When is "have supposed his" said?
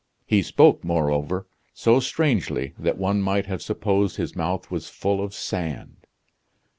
3.45-4.35